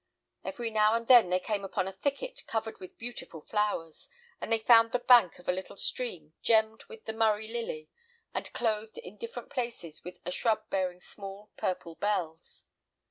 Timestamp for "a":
1.87-1.91, 5.47-5.51, 10.25-10.31